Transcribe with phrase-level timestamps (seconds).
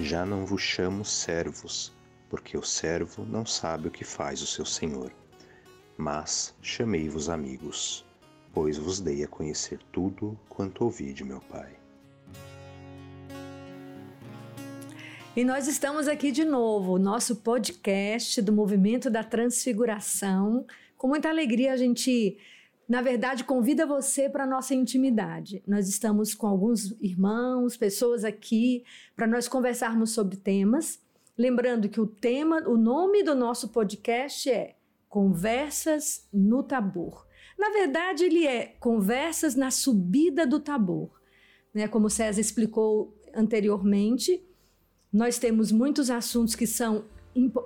[0.00, 1.92] Já não vos chamo servos,
[2.28, 5.12] porque o servo não sabe o que faz o seu senhor.
[5.96, 8.04] Mas chamei-vos amigos,
[8.52, 11.76] pois vos dei a conhecer tudo quanto ouvi de meu Pai.
[15.36, 20.66] E nós estamos aqui de novo, nosso podcast do Movimento da Transfiguração.
[20.96, 22.36] Com muita alegria a gente
[22.88, 25.62] na verdade, convida você para a nossa intimidade.
[25.66, 28.84] Nós estamos com alguns irmãos, pessoas aqui,
[29.16, 31.00] para nós conversarmos sobre temas.
[31.36, 34.76] Lembrando que o tema, o nome do nosso podcast é
[35.08, 37.26] Conversas no Tabor.
[37.58, 41.10] Na verdade, ele é Conversas na Subida do Tabor.
[41.72, 41.88] Né?
[41.88, 44.44] Como César explicou anteriormente,
[45.12, 47.04] nós temos muitos assuntos que são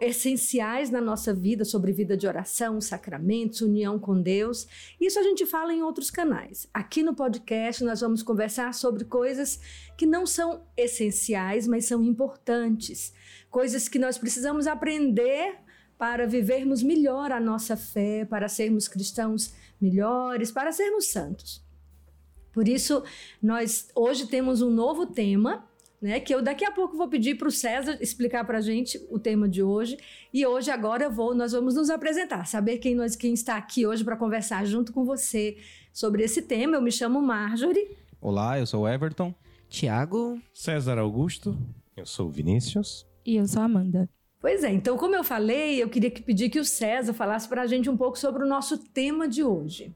[0.00, 4.66] essenciais na nossa vida sobre vida de oração, sacramentos, união com Deus.
[5.00, 6.66] Isso a gente fala em outros canais.
[6.72, 9.60] Aqui no podcast nós vamos conversar sobre coisas
[9.96, 13.12] que não são essenciais, mas são importantes.
[13.51, 15.56] Coisas que nós precisamos aprender
[15.98, 21.62] para vivermos melhor a nossa fé, para sermos cristãos melhores, para sermos santos.
[22.52, 23.04] Por isso,
[23.43, 25.68] nós hoje temos um novo tema
[26.01, 26.21] né?
[26.21, 29.18] Que eu daqui a pouco vou pedir para o César explicar para a gente o
[29.18, 29.96] tema de hoje.
[30.32, 33.87] E hoje, agora, eu vou, nós vamos nos apresentar, saber quem, nós, quem está aqui
[33.87, 35.57] hoje para conversar junto com você
[35.93, 36.77] sobre esse tema.
[36.77, 37.96] Eu me chamo Marjorie.
[38.21, 39.35] Olá, eu sou o Everton.
[39.68, 40.40] Tiago.
[40.55, 41.57] César Augusto.
[41.96, 43.07] Eu sou o Vinícius.
[43.24, 44.09] E eu sou a Amanda.
[44.40, 47.62] Pois é, então, como eu falei, eu queria que pedir que o César falasse para
[47.62, 49.93] a gente um pouco sobre o nosso tema de hoje.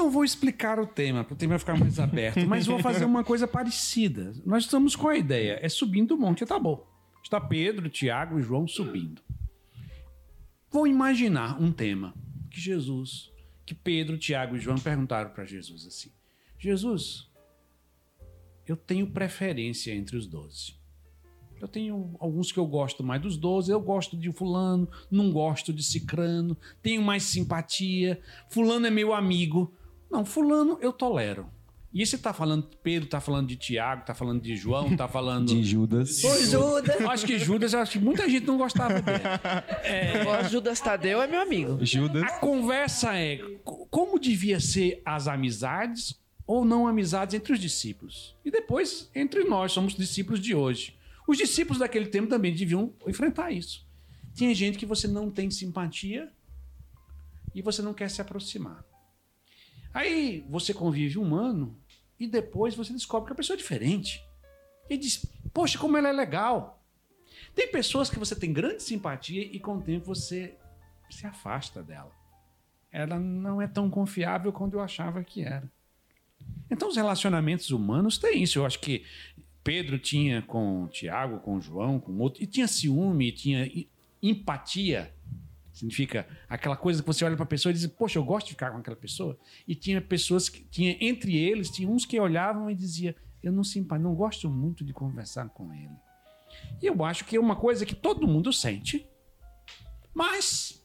[0.00, 3.22] Não vou explicar o tema, para o tema ficar mais aberto, mas vou fazer uma
[3.22, 4.32] coisa parecida.
[4.46, 6.88] Nós estamos com a ideia, é subindo o monte tá bom.
[7.22, 9.20] Está Pedro, Tiago e João subindo.
[10.70, 12.14] Vou imaginar um tema
[12.50, 13.30] que Jesus,
[13.66, 16.10] que Pedro, Tiago e João perguntaram para Jesus assim:
[16.58, 17.30] Jesus,
[18.66, 20.80] eu tenho preferência entre os doze.
[21.60, 25.74] Eu tenho alguns que eu gosto mais dos doze, eu gosto de fulano, não gosto
[25.74, 28.18] de cicrano, tenho mais simpatia,
[28.48, 29.70] fulano é meu amigo,
[30.10, 31.46] não, fulano eu tolero.
[31.92, 35.48] E você tá falando, Pedro tá falando de Tiago, tá falando de João, tá falando.
[35.48, 36.20] de Judas.
[36.20, 37.00] Foi Judas.
[37.00, 39.18] Acho que Judas, acho que muita gente não gostava dele.
[39.82, 40.48] É...
[40.48, 41.84] Judas Tadeu é meu amigo.
[41.84, 42.22] Judas.
[42.22, 48.36] A conversa é como devia ser as amizades ou não amizades entre os discípulos.
[48.44, 50.96] E depois, entre nós, somos discípulos de hoje.
[51.26, 53.84] Os discípulos daquele tempo também deviam enfrentar isso.
[54.34, 56.28] Tinha gente que você não tem simpatia
[57.54, 58.84] e você não quer se aproximar.
[59.92, 61.76] Aí você convive um ano
[62.18, 64.22] e depois você descobre que a pessoa é diferente.
[64.88, 66.78] E diz: Poxa, como ela é legal.
[67.54, 70.56] Tem pessoas que você tem grande simpatia e com o tempo você
[71.10, 72.12] se afasta dela.
[72.92, 75.70] Ela não é tão confiável quanto eu achava que era.
[76.70, 78.58] Então, os relacionamentos humanos têm isso.
[78.58, 79.04] Eu acho que
[79.62, 83.70] Pedro tinha com Tiago, com João, com outro, e tinha ciúme, tinha
[84.22, 85.12] empatia
[85.80, 88.52] Significa aquela coisa que você olha para a pessoa e diz, poxa, eu gosto de
[88.52, 89.38] ficar com aquela pessoa.
[89.66, 93.64] E tinha pessoas que, tinha entre eles, tinha uns que olhavam e diziam, eu não
[93.64, 95.96] simpatizo, não gosto muito de conversar com ele.
[96.82, 99.06] E eu acho que é uma coisa que todo mundo sente,
[100.12, 100.84] mas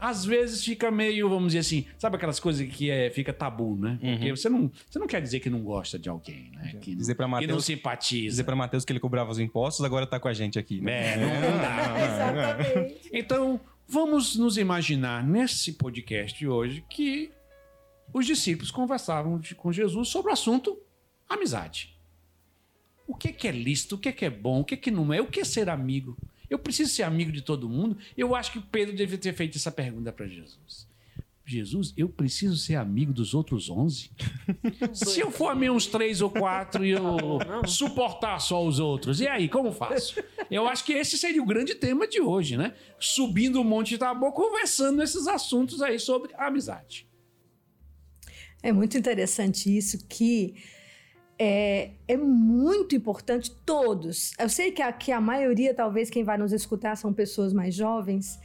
[0.00, 3.98] às vezes fica meio, vamos dizer assim, sabe aquelas coisas que é, fica tabu, né?
[4.00, 4.36] Porque uhum.
[4.36, 6.74] você, não, você não quer dizer que não gosta de alguém, né?
[6.80, 8.30] Que, dizer pra Mateus, que não simpatiza.
[8.30, 10.80] Dizer para Matheus que ele cobrava os impostos, agora tá com a gente aqui.
[10.80, 11.12] Né?
[11.12, 12.04] É, não, não dá.
[12.04, 13.10] Exatamente.
[13.12, 17.30] Então, Vamos nos imaginar nesse podcast de hoje que
[18.12, 20.78] os discípulos conversavam com Jesus sobre o assunto
[21.28, 21.94] amizade.
[23.06, 24.76] O que é, que é lícito, o que é, que é bom, o que é
[24.76, 26.16] que não é, o que é ser amigo?
[26.48, 27.98] Eu preciso ser amigo de todo mundo?
[28.16, 30.88] Eu acho que Pedro devia ter feito essa pergunta para Jesus.
[31.46, 34.10] Jesus, eu preciso ser amigo dos outros onze?
[34.94, 37.18] Se eu for amigo uns três ou quatro e eu
[37.66, 40.22] suportar só os outros, e aí, como faço?
[40.50, 42.74] Eu acho que esse seria o grande tema de hoje, né?
[42.98, 47.06] Subindo o Monte Tabor, conversando nesses assuntos aí sobre amizade.
[48.62, 50.54] É muito interessante isso que
[51.38, 54.32] é, é muito importante todos.
[54.38, 57.74] Eu sei que a, que a maioria, talvez quem vai nos escutar, são pessoas mais
[57.74, 58.38] jovens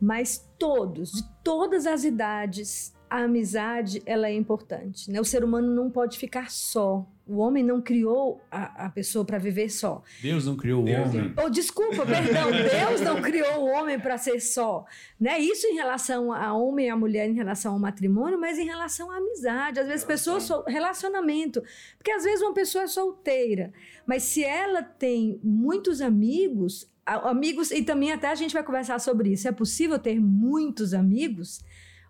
[0.00, 5.10] mas todos, de todas as idades, a amizade ela é importante.
[5.10, 5.20] Né?
[5.20, 7.04] O ser humano não pode ficar só.
[7.26, 10.02] O homem não criou a, a pessoa para viver só.
[10.22, 11.34] Deus não criou Deus o homem.
[11.44, 12.50] Oh, desculpa, perdão.
[12.54, 14.84] Deus não criou o homem para ser só.
[15.18, 15.40] Né?
[15.40, 19.10] Isso em relação a homem e a mulher, em relação ao matrimônio, mas em relação
[19.10, 19.80] à amizade.
[19.80, 20.48] Às vezes, pessoas.
[20.68, 21.62] Relacionamento.
[21.98, 23.72] Porque às vezes uma pessoa é solteira,
[24.06, 29.32] mas se ela tem muitos amigos, amigos, e também até a gente vai conversar sobre
[29.32, 29.48] isso.
[29.48, 31.60] É possível ter muitos amigos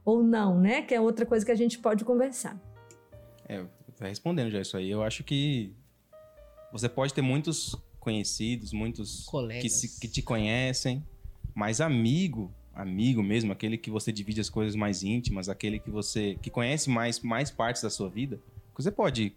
[0.04, 0.82] ou não, né?
[0.82, 2.58] Que é outra coisa que a gente pode conversar.
[3.48, 3.64] É,
[3.98, 4.90] vai respondendo já isso aí.
[4.90, 5.74] Eu acho que
[6.72, 9.62] você pode ter muitos conhecidos, muitos Colegas.
[9.62, 11.04] que, se- que te conhecem,
[11.54, 16.36] mas amigo, amigo mesmo, aquele que você divide as coisas mais íntimas, aquele que você
[16.40, 18.40] que conhece mais mais partes da sua vida,
[18.74, 19.36] você pode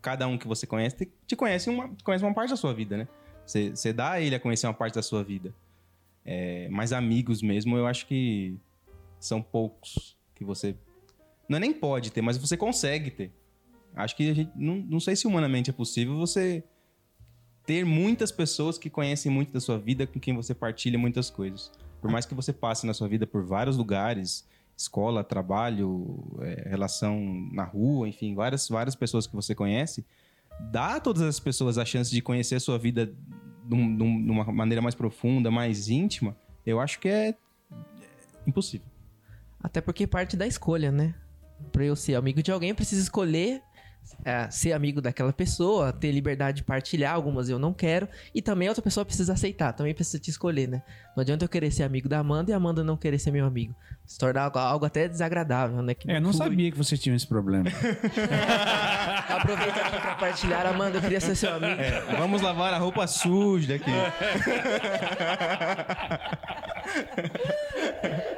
[0.00, 2.96] cada um que você conhece te, te conhece uma conhece uma parte da sua vida,
[2.96, 3.08] né?
[3.44, 5.52] Você, você dá a ele a conhecer uma parte da sua vida.
[6.24, 8.56] É, mas amigos mesmo, eu acho que
[9.20, 10.74] são poucos que você
[11.48, 13.32] não é nem pode ter, mas você consegue ter.
[13.94, 16.62] Acho que a gente não, não sei se humanamente é possível você
[17.66, 21.70] ter muitas pessoas que conhecem muito da sua vida, com quem você partilha muitas coisas.
[22.00, 24.46] Por mais que você passe na sua vida por vários lugares,
[24.76, 27.20] escola, trabalho, é, relação
[27.52, 30.06] na rua, enfim, várias, várias pessoas que você conhece,
[30.70, 33.12] dá a todas as pessoas a chance de conhecer a sua vida
[33.64, 37.34] de um- de um- uma maneira mais profunda, mais íntima, eu acho que é
[38.46, 38.86] impossível.
[39.62, 41.14] Até porque parte da escolha, né?
[41.72, 43.60] Pra eu ser amigo de alguém, eu preciso escolher
[44.24, 48.08] é, ser amigo daquela pessoa, ter liberdade de partilhar, algumas eu não quero.
[48.34, 50.82] E também a outra pessoa precisa aceitar, também precisa te escolher, né?
[51.14, 53.44] Não adianta eu querer ser amigo da Amanda e a Amanda não querer ser meu
[53.44, 53.74] amigo.
[54.06, 55.92] Se tornar algo, algo até desagradável, né?
[55.94, 56.38] Que É, não flui.
[56.44, 57.66] sabia que vocês tinham esse problema.
[59.28, 61.80] Aproveita aqui pra partilhar, Amanda, eu queria ser seu amigo.
[61.80, 63.90] É, vamos lavar a roupa suja aqui.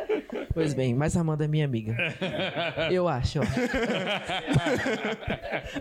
[0.55, 1.97] Pois bem, mas a Amanda é minha amiga.
[2.91, 3.43] Eu acho, ó.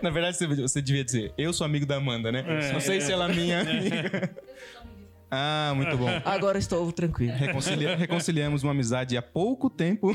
[0.02, 2.42] Na verdade, você, você devia dizer, eu sou amigo da Amanda, né?
[2.72, 4.34] Não sei se ela é minha amiga.
[5.30, 6.08] Ah, muito bom.
[6.24, 7.32] Agora estou tranquilo.
[7.34, 10.12] Reconcilia- reconciliamos uma amizade há pouco tempo.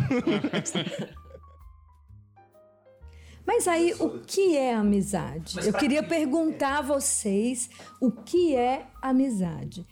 [3.45, 5.57] Mas aí, o que é amizade?
[5.65, 7.69] Eu queria perguntar a vocês
[8.01, 9.85] o que é amizade.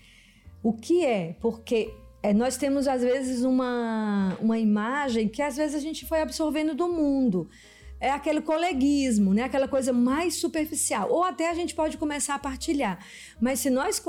[0.61, 1.35] O que é?
[1.39, 1.93] Porque
[2.25, 6.73] é, nós temos, às vezes, uma, uma imagem que, às vezes, a gente foi absorvendo
[6.73, 7.47] do mundo.
[7.99, 9.43] É aquele coleguismo, né?
[9.43, 11.11] Aquela coisa mais superficial.
[11.11, 12.97] Ou até a gente pode começar a partilhar.
[13.39, 14.03] Mas se nós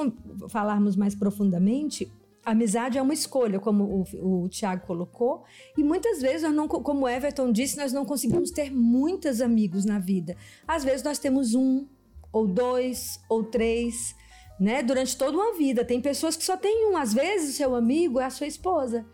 [0.49, 2.11] falarmos mais profundamente,
[2.43, 5.45] a amizade é uma escolha, como o, o Tiago colocou.
[5.77, 9.85] E muitas vezes, nós não, como o Everton disse, nós não conseguimos ter muitos amigos
[9.85, 10.37] na vida.
[10.67, 11.87] Às vezes nós temos um,
[12.33, 14.15] ou dois, ou três,
[14.59, 14.83] né?
[14.83, 15.85] Durante toda uma vida.
[15.85, 16.97] Tem pessoas que só têm um.
[16.97, 19.07] Às vezes, o seu amigo é a sua esposa.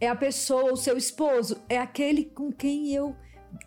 [0.00, 1.62] É a pessoa, o seu esposo.
[1.68, 3.14] É aquele com quem eu.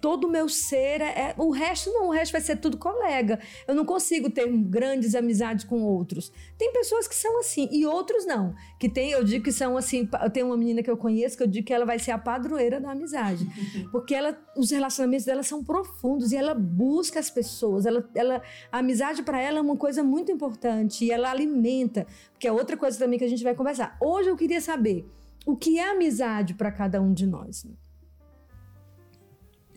[0.02, 3.40] Todo o meu ser é, é- O resto não, o resto vai ser tudo colega.
[3.68, 6.32] Eu não consigo ter grandes amizades com outros.
[6.58, 8.54] Tem pessoas que são assim, e outros não.
[8.80, 10.08] Que tem, eu digo que são assim.
[10.22, 12.18] Eu tenho uma menina que eu conheço que eu digo que ela vai ser a
[12.18, 13.46] padroeira da amizade.
[13.92, 17.86] Porque ela, os relacionamentos dela são profundos e ela busca as pessoas.
[17.86, 18.42] Ela, ela,
[18.72, 22.08] a amizade para ela é uma coisa muito importante e ela alimenta.
[22.32, 23.98] Porque é outra coisa também que a gente vai conversar.
[24.02, 25.06] Hoje eu queria saber
[25.46, 27.66] o que é amizade para cada um de nós.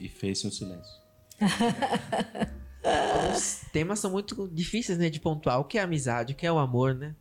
[0.05, 1.01] E fez-se um silêncio.
[3.33, 5.61] Os temas são muito difíceis, né, de pontuar.
[5.61, 7.15] O que é amizade, o que é o amor, né?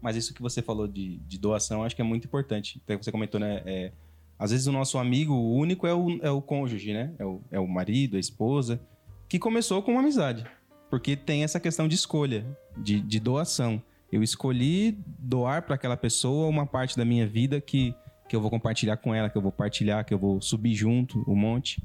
[0.00, 2.80] Mas isso que você falou de, de doação, acho que é muito importante.
[2.84, 3.62] Até você comentou, né?
[3.64, 3.92] é,
[4.38, 7.14] às vezes o nosso amigo único é o, é o cônjuge, né?
[7.18, 8.80] É o, é o marido, a esposa,
[9.28, 10.44] que começou com uma amizade.
[10.90, 12.44] Porque tem essa questão de escolha,
[12.76, 13.82] de, de doação.
[14.10, 17.94] Eu escolhi doar para aquela pessoa uma parte da minha vida que,
[18.34, 21.22] que eu vou compartilhar com ela, que eu vou partilhar, que eu vou subir junto
[21.22, 21.80] o monte.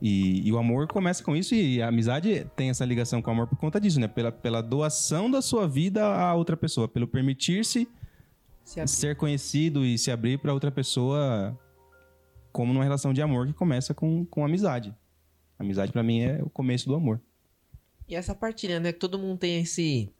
[0.00, 3.34] E, e o amor começa com isso e a amizade tem essa ligação com o
[3.34, 4.08] amor por conta disso, né?
[4.08, 7.86] Pela, pela doação da sua vida a outra pessoa, pelo permitir-se
[8.64, 11.58] Se ser conhecido e se abrir para outra pessoa
[12.50, 14.94] como numa relação de amor que começa com, com amizade.
[15.58, 17.20] Amizade para mim é o começo do amor.
[18.08, 18.90] E essa partilha, né?
[18.90, 20.13] Que todo mundo tem esse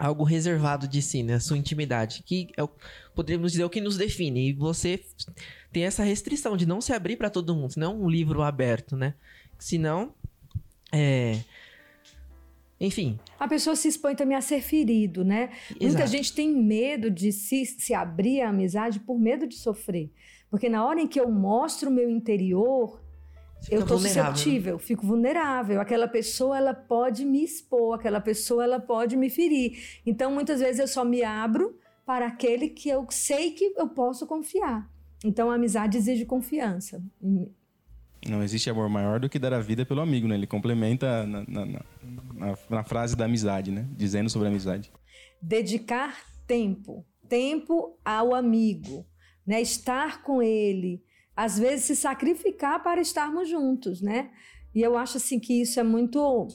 [0.00, 1.38] algo reservado de si, né?
[1.38, 2.70] Sua intimidade, que é o,
[3.14, 4.48] poderíamos dizer o que nos define.
[4.48, 4.98] E você
[5.70, 8.96] tem essa restrição de não se abrir para todo mundo, senão é um livro aberto,
[8.96, 9.14] né?
[9.58, 10.14] Senão,
[10.90, 11.38] é...
[12.82, 15.50] Enfim, A pessoa se expõe também a ser ferido, né?
[15.68, 16.06] Muita Exato.
[16.06, 20.10] gente tem medo de se, se abrir à amizade por medo de sofrer.
[20.50, 22.98] Porque na hora em que eu mostro o meu interior,
[23.62, 24.36] fica eu tô vulnerável, né?
[24.36, 25.80] suscetível, fico vulnerável.
[25.80, 30.00] Aquela pessoa, ela pode me expor, aquela pessoa, ela pode me ferir.
[30.06, 34.26] Então, muitas vezes eu só me abro para aquele que eu sei que eu posso
[34.26, 34.90] confiar.
[35.24, 37.02] Então, a amizade exige confiança.
[38.28, 40.34] Não existe amor maior do que dar a vida pelo amigo, né?
[40.34, 41.84] Ele complementa na, na, na-
[42.34, 43.86] na- na frase da amizade, né?
[43.96, 44.90] Dizendo sobre a amizade.
[45.40, 49.06] dedicar tempo, tempo ao amigo,
[49.46, 49.60] né?
[49.62, 51.02] Estar com ele,
[51.36, 54.30] às vezes se sacrificar para estarmos juntos, né?
[54.74, 56.48] E eu acho assim que isso é muito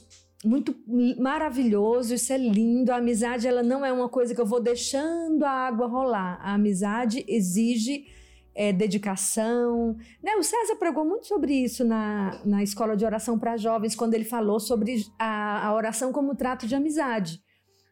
[0.43, 0.75] muito
[1.17, 2.91] maravilhoso, isso é lindo.
[2.91, 6.39] A amizade ela não é uma coisa que eu vou deixando a água rolar.
[6.39, 8.05] A amizade exige
[8.53, 9.97] é, dedicação.
[10.23, 10.35] Né?
[10.35, 14.23] O César pregou muito sobre isso na, na escola de oração para jovens, quando ele
[14.23, 17.43] falou sobre a, a oração como trato de amizade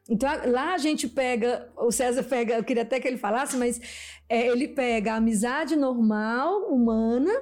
[0.08, 3.80] Então lá a gente pega, o César pega, eu queria até que ele falasse, mas
[4.28, 7.32] é, ele pega a amizade normal, humana,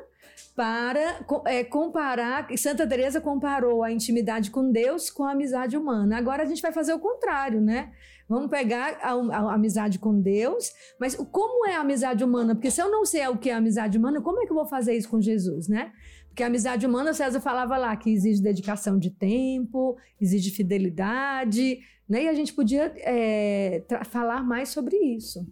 [0.55, 2.47] para é, comparar.
[2.57, 6.19] Santa Teresa comparou a intimidade com Deus com a amizade humana.
[6.19, 7.91] Agora a gente vai fazer o contrário, né?
[8.29, 12.55] Vamos pegar a, a, amizade com Deus, mas como é a amizade humana?
[12.55, 14.57] Porque se eu não sei o que é a amizade humana, como é que eu
[14.57, 15.93] vou fazer isso com Jesus, né?
[16.33, 22.25] Porque a amizade humana, César falava lá que exige dedicação de tempo, exige fidelidade, né?
[22.25, 25.47] E a gente podia é, falar mais sobre isso.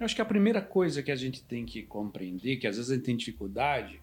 [0.00, 2.90] Eu acho que a primeira coisa que a gente tem que compreender, que às vezes
[2.90, 4.00] a gente tem dificuldade,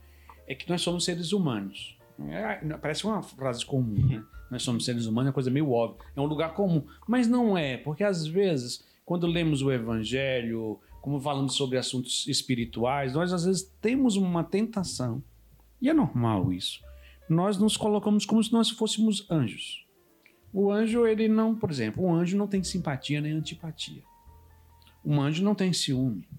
[0.48, 2.00] é que nós somos seres humanos.
[2.30, 4.24] É, parece uma frase comum, né?
[4.50, 6.06] Nós somos seres humanos, é uma coisa meio óbvia.
[6.15, 6.86] É um lugar comum.
[7.06, 13.13] Mas não é, porque às vezes, quando lemos o Evangelho, como falamos sobre assuntos espirituais,
[13.13, 15.22] nós às vezes temos uma tentação,
[15.84, 16.82] e é normal isso.
[17.30, 19.86] Nós nos colocamos como se nós fôssemos anjos.
[20.54, 24.02] O anjo, ele não, por exemplo, um anjo não tem simpatia nem antipatia.
[25.04, 26.30] Um anjo não tem ciúme.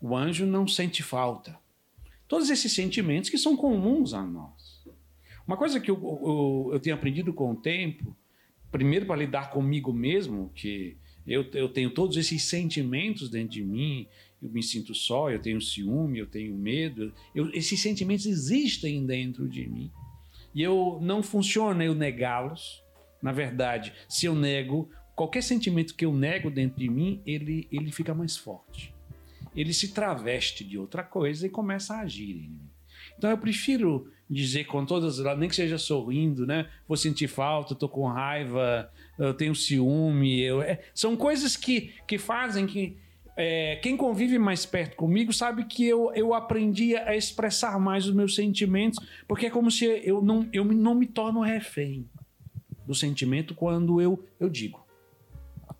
[0.00, 1.58] O anjo não sente falta.
[2.26, 4.82] Todos esses sentimentos que são comuns a nós.
[5.46, 8.16] Uma coisa que eu, eu, eu tenho aprendido com o tempo,
[8.72, 10.96] primeiro para lidar comigo mesmo, que
[11.26, 14.08] eu, eu tenho todos esses sentimentos dentro de mim,
[14.42, 19.48] eu me sinto só, eu tenho ciúme, eu tenho medo, eu, esses sentimentos existem dentro
[19.48, 19.90] de mim.
[20.54, 22.82] E eu não funciona eu negá-los.
[23.22, 27.90] Na verdade, se eu nego, qualquer sentimento que eu nego dentro de mim, ele, ele
[27.90, 28.94] fica mais forte
[29.56, 32.70] ele se traveste de outra coisa e começa a agir em mim.
[33.16, 36.68] Então eu prefiro dizer com todas as nem que seja sorrindo, né?
[36.86, 40.42] Vou sentir falta, estou com raiva, eu tenho ciúme.
[40.42, 42.98] Eu, é, são coisas que, que fazem que
[43.36, 48.14] é, quem convive mais perto comigo sabe que eu, eu aprendi a expressar mais os
[48.14, 52.08] meus sentimentos, porque é como se eu não, eu não me torno refém
[52.86, 54.86] do sentimento quando eu, eu digo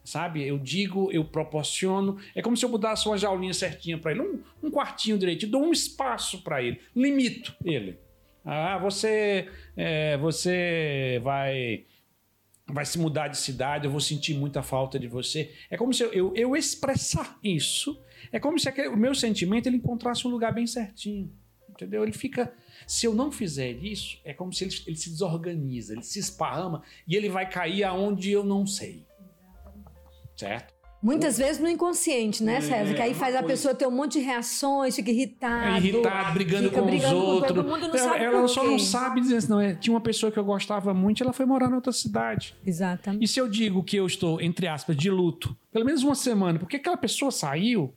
[0.07, 0.47] sabe?
[0.47, 2.17] Eu digo, eu proporciono.
[2.33, 5.63] É como se eu mudasse uma jaulinha certinha para ele, um, um quartinho direito, dou
[5.63, 7.99] um espaço para ele, limito ele.
[8.45, 11.85] Ah, você, é, você vai
[12.67, 15.55] vai se mudar de cidade, eu vou sentir muita falta de você.
[15.71, 18.03] É como se eu, eu, eu expressar isso.
[18.33, 21.33] É como se aquele, o meu sentimento ele encontrasse um lugar bem certinho.
[21.69, 22.03] Entendeu?
[22.03, 22.53] Ele fica.
[22.87, 26.83] Se eu não fizer isso, é como se ele, ele se desorganiza, ele se esparrama
[27.07, 29.07] e ele vai cair aonde eu não sei
[30.37, 30.75] certo?
[31.07, 32.91] Muitas vezes no inconsciente, né, César?
[32.91, 35.77] É, que aí faz a pessoa ter um monte de reações, fica irritado.
[35.77, 37.65] É irritado, brigando com brigando os outros.
[37.65, 39.61] todo não sabe ela só não sabe dizer assim, não.
[39.61, 42.57] É, tinha uma pessoa que eu gostava muito, ela foi morar em outra cidade.
[42.67, 43.23] Exatamente.
[43.25, 46.59] E se eu digo que eu estou, entre aspas, de luto, pelo menos uma semana,
[46.59, 47.95] porque aquela pessoa saiu,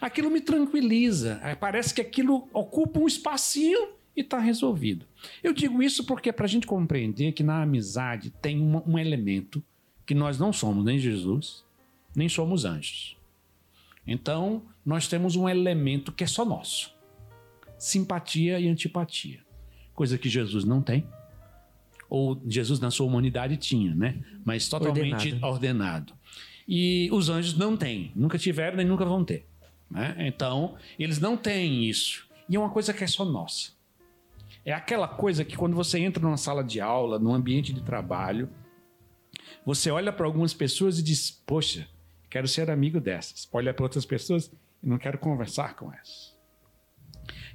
[0.00, 1.40] aquilo me tranquiliza.
[1.58, 5.04] Parece que aquilo ocupa um espacinho e está resolvido.
[5.42, 8.96] Eu digo isso porque é para a gente compreender que na amizade tem uma, um
[8.96, 9.60] elemento
[10.06, 11.64] que nós não somos nem Jesus,
[12.14, 13.16] nem somos anjos.
[14.06, 16.94] Então, nós temos um elemento que é só nosso:
[17.78, 19.40] simpatia e antipatia.
[19.94, 21.06] Coisa que Jesus não tem.
[22.08, 24.22] Ou Jesus na sua humanidade tinha, né?
[24.44, 25.46] Mas totalmente ordenado.
[25.46, 26.14] ordenado.
[26.68, 29.46] E os anjos não têm, nunca tiveram nem nunca vão ter.
[29.90, 30.14] Né?
[30.20, 32.26] Então, eles não têm isso.
[32.48, 33.72] E é uma coisa que é só nossa.
[34.64, 38.48] É aquela coisa que quando você entra numa sala de aula, num ambiente de trabalho,
[39.64, 41.86] você olha para algumas pessoas e diz: Poxa,
[42.34, 43.48] quero ser amigo dessas.
[43.52, 44.50] Olha para outras pessoas
[44.82, 46.36] e não quero conversar com essas.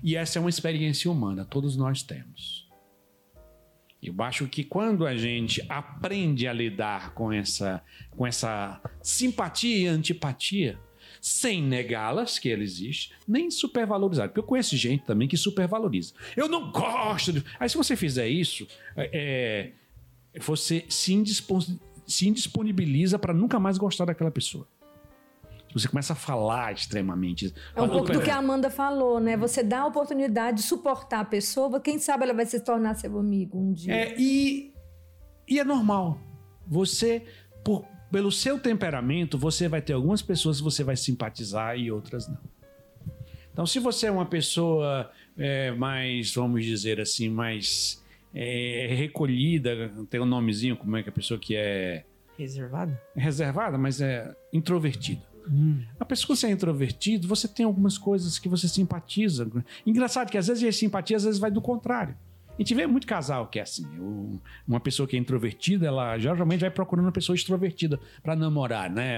[0.01, 2.65] E essa é uma experiência humana, todos nós temos.
[4.01, 9.87] Eu acho que quando a gente aprende a lidar com essa, com essa simpatia e
[9.87, 10.79] antipatia,
[11.19, 14.29] sem negá-las, que ela existe, nem supervalorizar.
[14.29, 16.13] Porque eu conheço gente também que supervaloriza.
[16.37, 17.33] Eu não gosto.
[17.33, 17.43] De...
[17.59, 19.73] Aí, se você fizer isso, é,
[20.33, 21.13] é você se
[22.09, 24.67] se indisponibiliza para nunca mais gostar daquela pessoa.
[25.71, 27.53] Você começa a falar extremamente.
[27.75, 29.37] É um pouco do que a Amanda falou, né?
[29.37, 33.17] Você dá a oportunidade de suportar a pessoa, quem sabe ela vai se tornar seu
[33.19, 33.93] amigo um dia.
[33.93, 34.73] É, e,
[35.47, 36.19] e é normal.
[36.67, 37.23] Você,
[37.63, 42.27] por, pelo seu temperamento, você vai ter algumas pessoas que você vai simpatizar e outras
[42.27, 42.39] não.
[43.53, 50.19] Então, se você é uma pessoa é, mais, vamos dizer assim, mais é, recolhida, tem
[50.19, 52.05] um nomezinho, como é que a pessoa que é.
[52.37, 53.01] Reservada?
[53.15, 55.21] Reservada, mas é introvertida.
[55.49, 55.83] Hum.
[55.99, 59.49] A pessoa que é introvertido, você tem algumas coisas que você simpatiza.
[59.85, 62.15] Engraçado que às vezes a simpatia às vezes vai do contrário.
[62.59, 63.85] A gente vê muito casal que é assim.
[64.67, 69.17] Uma pessoa que é introvertida, ela geralmente vai procurando uma pessoa extrovertida para namorar, né?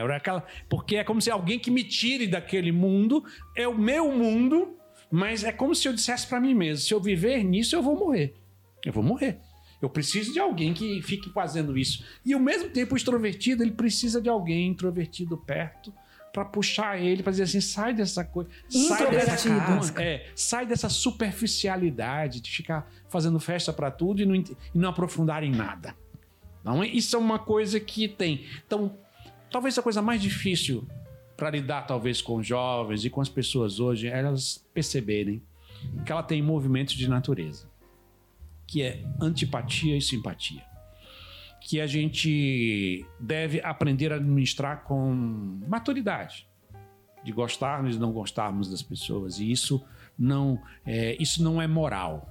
[0.69, 3.23] Porque é como se alguém que me tire daquele mundo
[3.55, 4.77] é o meu mundo,
[5.09, 7.97] mas é como se eu dissesse para mim mesmo: se eu viver nisso, eu vou
[7.97, 8.35] morrer.
[8.85, 9.39] Eu vou morrer.
[9.81, 12.05] Eu preciso de alguém que fique fazendo isso.
[12.25, 15.91] E ao mesmo tempo, o extrovertido, ele precisa de alguém introvertido perto
[16.31, 19.99] para puxar ele, para dizer assim, sai dessa coisa, sai dessa Introvertido.
[19.99, 25.43] é, sai dessa superficialidade de ficar fazendo festa para tudo e não, e não aprofundar
[25.43, 25.95] em nada.
[26.63, 28.45] Não, isso é uma coisa que tem.
[28.65, 28.95] Então,
[29.49, 30.87] talvez a coisa mais difícil
[31.35, 35.41] para lidar talvez com os jovens e com as pessoas hoje é elas perceberem
[36.05, 37.67] que ela tem movimentos de natureza,
[38.71, 40.61] que é antipatia e simpatia,
[41.59, 46.47] que a gente deve aprender a administrar com maturidade,
[47.23, 49.83] de gostarmos e não gostarmos das pessoas e isso
[50.17, 52.29] não é, isso não é moral.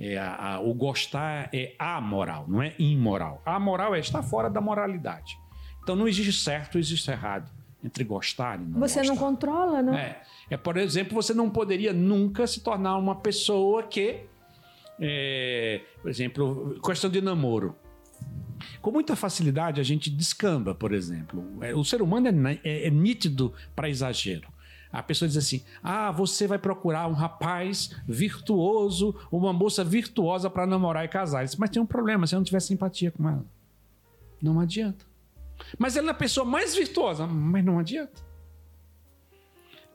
[0.00, 3.42] É, a- a- o gostar é amoral, não é imoral.
[3.46, 5.36] A moral é estar fora da moralidade.
[5.82, 7.50] Então não existe certo, existe errado
[7.82, 9.24] entre gostar e não Você não gostar.
[9.24, 10.16] controla, né?
[10.50, 10.54] É.
[10.54, 14.20] é, por exemplo, você não poderia nunca se tornar uma pessoa que,
[15.00, 17.74] é, por exemplo, questão de namoro.
[18.82, 21.44] Com muita facilidade a gente descamba, por exemplo.
[21.60, 24.48] É, O ser humano é, é- é nítido para exagero.
[24.90, 30.66] A pessoa diz assim: ah, você vai procurar um rapaz virtuoso, uma moça virtuosa para
[30.66, 31.44] namorar e casar.
[31.44, 33.44] Diz, Mas tem um problema, se eu não tiver simpatia com ela.
[34.42, 35.04] Não adianta.
[35.76, 38.22] Mas ela é a pessoa mais virtuosa, mas não adianta.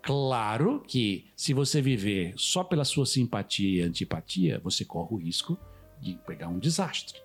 [0.04, 5.58] Claro que se você viver só pela sua simpatia e antipatia, você corre o risco
[6.00, 7.20] de pegar um desastre.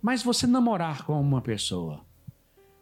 [0.00, 2.06] Mas você namorar com uma pessoa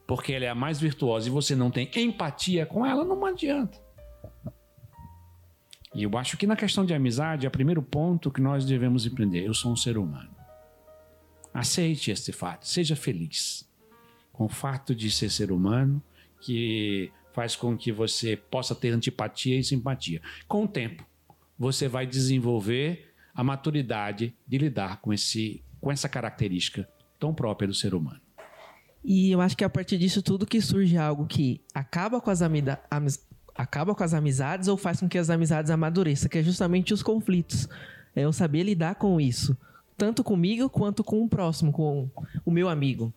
[0.06, 3.80] porque ela é a mais virtuosa e você não tem empatia com ela, não adianta.
[5.94, 9.06] E eu acho que na questão de amizade, é o primeiro ponto que nós devemos
[9.06, 9.44] empreender.
[9.44, 10.30] Eu sou um ser humano.
[11.52, 13.66] Aceite este fato, seja feliz
[14.30, 16.02] com o fato de ser ser humano,
[16.38, 20.22] que faz com que você possa ter antipatia e simpatia.
[20.48, 21.04] Com o tempo,
[21.58, 26.88] você vai desenvolver a maturidade de lidar com, esse, com essa característica
[27.20, 28.20] tão própria do ser humano.
[29.04, 32.30] E eu acho que é a partir disso tudo que surge algo que acaba com
[32.30, 33.22] as, amis-
[33.54, 37.02] acaba com as amizades ou faz com que as amizades amadureçam, que é justamente os
[37.02, 37.68] conflitos.
[38.16, 39.54] É eu saber lidar com isso,
[39.94, 42.10] tanto comigo quanto com o próximo, com
[42.46, 43.12] o meu amigo,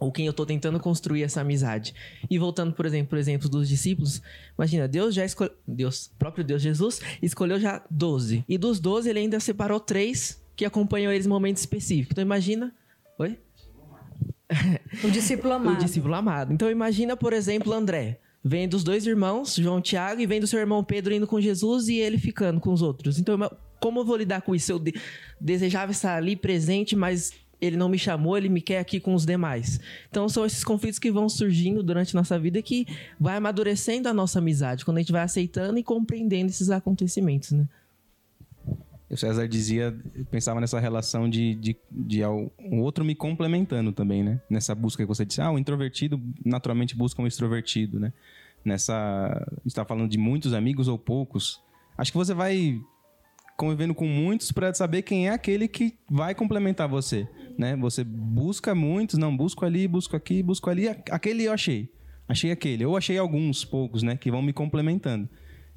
[0.00, 1.94] ou quem eu estou tentando construir essa amizade.
[2.30, 4.20] E voltando, por exemplo, por exemplo dos discípulos,
[4.58, 8.44] imagina, Deus já escolheu, Deus, próprio Deus Jesus, escolheu já 12.
[8.48, 12.12] E dos 12 ele ainda separou três que acompanham eles em momentos específicos.
[12.12, 12.72] Então imagina,
[13.18, 13.38] oi?
[15.02, 15.80] O discípulo amado.
[15.80, 16.52] O discípulo amado.
[16.52, 18.20] Então imagina, por exemplo, André.
[18.46, 21.40] Vem dos dois irmãos, João e Tiago, e vem do seu irmão Pedro indo com
[21.40, 23.18] Jesus e ele ficando com os outros.
[23.18, 23.38] Então,
[23.80, 24.70] como eu vou lidar com isso?
[24.70, 24.92] Eu de-
[25.40, 27.32] desejava estar ali presente, mas
[27.64, 29.80] ele não me chamou, ele me quer aqui com os demais.
[30.10, 32.86] Então, são esses conflitos que vão surgindo durante nossa vida que
[33.18, 37.66] vai amadurecendo a nossa amizade, quando a gente vai aceitando e compreendendo esses acontecimentos, né?
[39.10, 39.96] O César dizia,
[40.30, 42.50] pensava nessa relação de, de, de o
[42.80, 44.40] outro me complementando também, né?
[44.50, 48.12] Nessa busca que você disse, ah, o introvertido naturalmente busca um extrovertido, né?
[48.64, 48.94] Nessa.
[48.94, 51.62] A gente tá falando de muitos amigos ou poucos.
[51.96, 52.80] Acho que você vai
[53.56, 57.26] convivendo com muitos para saber quem é aquele que vai complementar você,
[57.58, 57.76] né?
[57.76, 61.88] Você busca muitos, não, busco ali, busco aqui, busco ali, aquele eu achei.
[62.28, 65.28] Achei aquele, ou achei alguns poucos, né, que vão me complementando.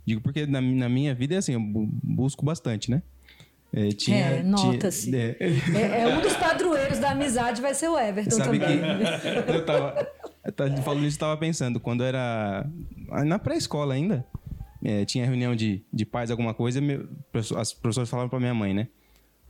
[0.05, 3.01] Digo porque na, na minha vida é assim, eu bu- busco bastante, né?
[3.73, 5.13] É, tinha, É, nota-se.
[5.13, 5.35] é,
[5.75, 8.79] É, é um dos padroeiros da amizade, vai ser o Everton Sabe também.
[8.79, 10.07] que eu tava.
[10.45, 12.65] eu tava- Falando isso, eu tava pensando, quando era.
[13.25, 14.25] Na pré-escola ainda,
[14.83, 17.07] é, tinha reunião de, de pais, alguma coisa, meu-
[17.57, 18.87] as professoras falavam pra minha mãe, né?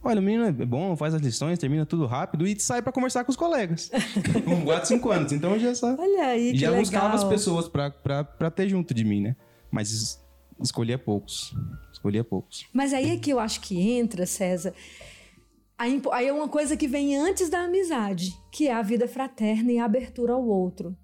[0.04, 3.24] Olha, o menino é bom, faz as lições, termina tudo rápido e sai pra conversar
[3.26, 3.90] com os colegas.
[4.46, 5.32] Com 4, 5 anos.
[5.34, 5.96] Então eu já só.
[6.00, 6.82] Olha aí, que já legal.
[6.84, 9.36] buscava as pessoas pra ter junto de mim, né?
[9.72, 10.22] Mas es-
[10.62, 11.54] escolhia poucos.
[11.92, 12.66] Escolhia poucos.
[12.72, 14.74] Mas aí é que eu acho que entra, César.
[15.78, 19.78] Aí é uma coisa que vem antes da amizade, que é a vida fraterna e
[19.80, 20.96] a abertura ao outro.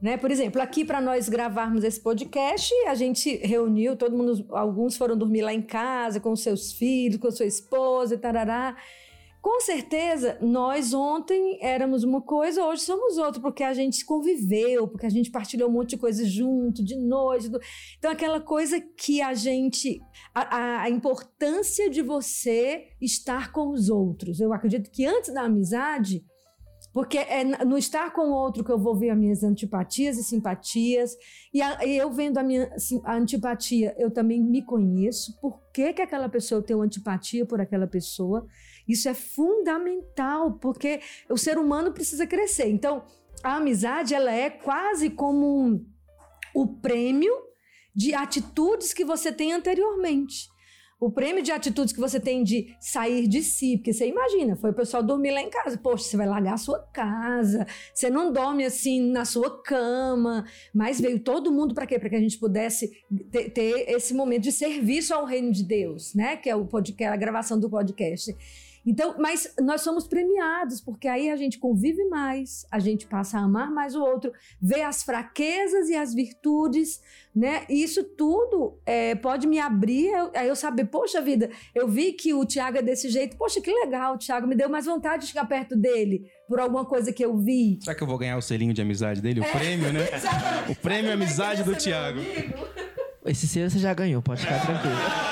[0.00, 0.16] Né?
[0.16, 5.16] Por exemplo, aqui para nós gravarmos esse podcast, a gente reuniu, todo mundo, alguns foram
[5.16, 8.76] dormir lá em casa com seus filhos, com sua esposa e tarará.
[9.40, 15.06] Com certeza, nós ontem éramos uma coisa, hoje somos outra, porque a gente conviveu, porque
[15.06, 17.48] a gente partilhou um monte de coisas junto, de noite.
[17.48, 17.60] do-
[17.98, 20.00] Então, aquela coisa que a gente.
[20.34, 24.38] A- a importância de você estar com os outros.
[24.40, 26.24] Eu acredito que antes da amizade,
[26.98, 30.24] porque é no estar com o outro que eu vou ver as minhas antipatias e
[30.24, 31.16] simpatias.
[31.54, 35.38] E, a- eu vendo a minha sim- a antipatia, eu também me conheço.
[35.40, 38.44] Por que, que aquela pessoa tem antipatia por aquela pessoa?
[38.88, 40.98] Isso é fundamental, porque
[41.30, 42.68] o ser humano precisa crescer.
[42.68, 43.04] Então,
[43.44, 45.86] a amizade, ela é quase como um-
[46.52, 47.32] o prêmio
[47.94, 50.48] de atitudes que você tem anteriormente.
[51.00, 54.70] O prêmio de atitudes que você tem de sair de si, porque você imagina, foi
[54.70, 58.32] o pessoal dormir lá em casa, poxa, você vai largar a sua casa, você não
[58.32, 61.98] dorme assim na sua cama, mas veio todo mundo para quê?
[61.98, 62.90] Para que a gente pudesse
[63.30, 66.36] ter, ter, esse momento de serviço ao reino de Deus, né?
[66.36, 68.34] Que é o podcast, a gravação do podcast.
[68.86, 73.42] Então, mas nós somos premiados, porque aí a gente convive mais, a gente passa a
[73.42, 77.00] amar mais o outro, vê as fraquezas e as virtudes,
[77.34, 77.64] né?
[77.68, 82.12] E isso tudo é, pode me abrir a eu, eu saber, poxa vida, eu vi
[82.12, 85.22] que o Tiago é desse jeito, poxa, que legal, o Tiago me deu mais vontade
[85.22, 87.78] de ficar perto dele por alguma coisa que eu vi.
[87.82, 89.40] Será que eu vou ganhar o selinho de amizade dele?
[89.40, 90.00] O é, prêmio, né?
[90.68, 92.20] o prêmio amizade do Tiago.
[93.24, 95.27] Esse selo você já ganhou, pode ficar tranquilo.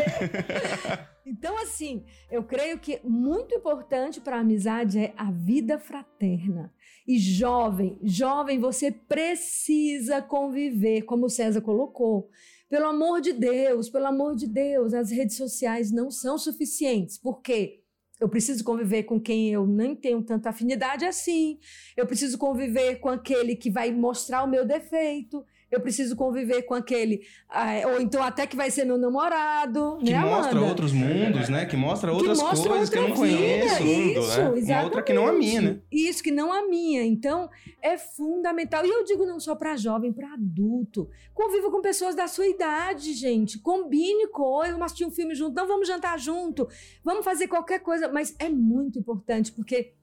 [1.30, 6.72] Então, assim, eu creio que muito importante para a amizade é a vida fraterna.
[7.06, 12.28] E jovem, jovem, você precisa conviver, como o César colocou.
[12.68, 17.16] Pelo amor de Deus, pelo amor de Deus, as redes sociais não são suficientes.
[17.16, 17.80] Por quê?
[18.20, 21.58] Eu preciso conviver com quem eu nem tenho tanta afinidade assim.
[21.96, 26.74] Eu preciso conviver com aquele que vai mostrar o meu defeito eu preciso conviver com
[26.74, 30.66] aquele, ah, ou então até que vai ser meu namorado, que né, mostra Amanda?
[30.66, 31.64] outros mundos, né?
[31.64, 34.74] Que mostra outras que mostra coisas que eu não conheço, isso, mundo, né?
[34.74, 35.80] Uma outra que não a minha, né?
[35.90, 37.04] Isso que não a minha.
[37.04, 37.48] Então
[37.80, 38.84] é fundamental.
[38.84, 41.08] E eu digo não só para jovem, para adulto.
[41.32, 43.58] Conviva com pessoas da sua idade, gente.
[43.60, 46.68] Combine coisas, vamos assistir um filme junto, não vamos jantar junto,
[47.04, 49.94] vamos fazer qualquer coisa, mas é muito importante porque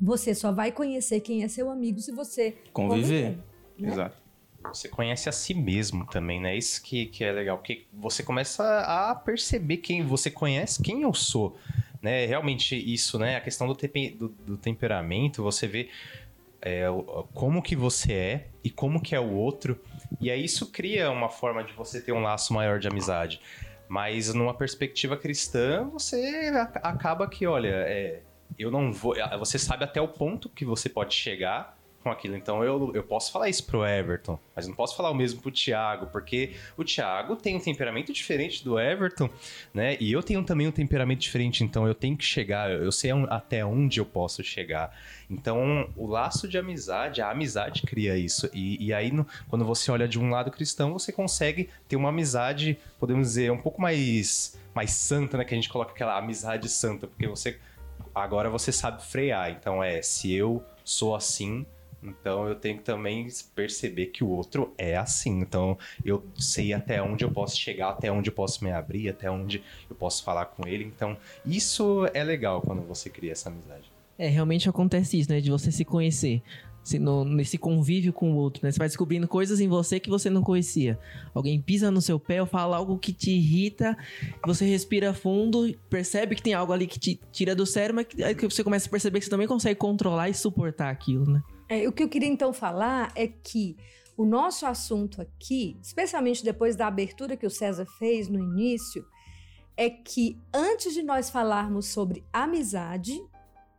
[0.00, 3.36] você só vai conhecer quem é seu amigo se você conviver.
[3.36, 3.38] conviver
[3.76, 3.88] né?
[3.88, 4.29] Exato
[4.62, 6.56] você conhece a si mesmo também, né?
[6.56, 11.14] Isso que, que é legal, porque você começa a perceber quem você conhece, quem eu
[11.14, 11.56] sou,
[12.02, 12.26] né?
[12.26, 13.36] Realmente isso, né?
[13.36, 15.88] A questão do, do, do temperamento, você vê
[16.62, 16.84] é,
[17.34, 19.80] como que você é e como que é o outro,
[20.20, 23.40] e aí isso cria uma forma de você ter um laço maior de amizade.
[23.88, 28.22] Mas numa perspectiva cristã, você acaba que, olha, é,
[28.58, 29.16] eu não vou.
[29.38, 32.36] Você sabe até o ponto que você pode chegar com aquilo.
[32.36, 35.50] Então eu, eu posso falar isso pro Everton, mas não posso falar o mesmo pro
[35.50, 39.28] Thiago, porque o Thiago tem um temperamento diferente do Everton,
[39.72, 39.96] né?
[40.00, 43.64] E eu tenho também um temperamento diferente, então eu tenho que chegar, eu sei até
[43.64, 44.96] onde eu posso chegar.
[45.28, 48.48] Então o laço de amizade, a amizade cria isso.
[48.52, 52.08] E, e aí, no, quando você olha de um lado cristão, você consegue ter uma
[52.08, 55.44] amizade, podemos dizer, um pouco mais, mais santa, né?
[55.44, 57.58] Que a gente coloca aquela amizade santa, porque você.
[58.12, 59.50] Agora você sabe frear.
[59.50, 61.64] Então é, se eu sou assim,
[62.02, 65.40] então eu tenho que também perceber que o outro é assim.
[65.40, 69.30] Então eu sei até onde eu posso chegar, até onde eu posso me abrir, até
[69.30, 70.84] onde eu posso falar com ele.
[70.84, 73.90] Então isso é legal quando você cria essa amizade.
[74.18, 75.40] É, realmente acontece isso, né?
[75.40, 76.42] De você se conhecer.
[76.82, 78.72] Se no, nesse convívio com o outro, né?
[78.72, 80.98] Você vai descobrindo coisas em você que você não conhecia.
[81.34, 83.96] Alguém pisa no seu pé ou fala algo que te irrita,
[84.46, 88.22] você respira fundo, percebe que tem algo ali que te tira do sério, mas que,
[88.22, 91.42] aí você começa a perceber que você também consegue controlar e suportar aquilo, né?
[91.70, 93.76] É, o que eu queria então falar é que
[94.16, 99.06] o nosso assunto aqui, especialmente depois da abertura que o César fez no início,
[99.76, 103.22] é que antes de nós falarmos sobre amizade,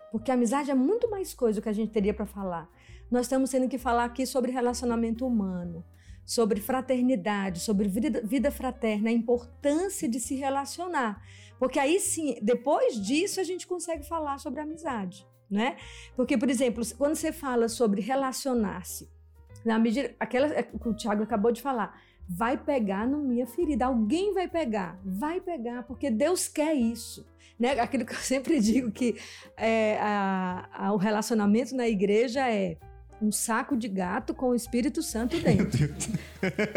[0.09, 2.69] porque amizade é muito mais coisa do que a gente teria para falar,
[3.11, 5.83] nós estamos tendo que falar aqui sobre relacionamento humano,
[6.25, 11.21] sobre fraternidade, sobre vida, vida fraterna, a importância de se relacionar.
[11.59, 15.75] Porque aí sim, depois disso, a gente consegue falar sobre amizade né?
[16.15, 19.09] Porque, por exemplo, quando você fala sobre relacionar-se,
[19.65, 23.85] na medida aquela é, que o Tiago acabou de falar, vai pegar no minha ferida,
[23.85, 27.27] alguém vai pegar, vai pegar, porque Deus quer isso,
[27.59, 27.79] né?
[27.79, 29.17] Aquilo que eu sempre digo que
[29.57, 32.77] é, a, a, o relacionamento na igreja é
[33.21, 35.93] um saco de gato com o Espírito Santo dentro.